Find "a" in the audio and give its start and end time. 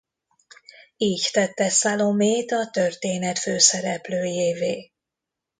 2.51-2.69